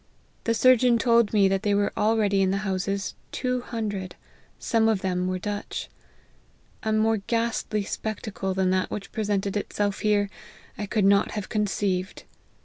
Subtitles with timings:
[0.45, 4.15] The surgeon told me that there were already in the houses two hundred,
[4.57, 5.91] some of whom were Dutch.
[6.81, 10.27] A more ghastly spectacle than that which present ed itself here,
[10.75, 12.23] I could not have conceived.